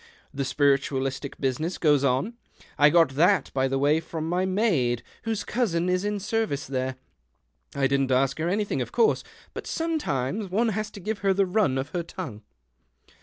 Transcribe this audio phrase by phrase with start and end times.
[0.33, 2.33] The spiritualistic business goes on.
[2.75, 6.95] I got that, by the way, from my maid, whose cousin is in service there.
[7.75, 11.35] I didn't ask her anything, of course, but some times one has to give her
[11.35, 12.41] the run of her tongue."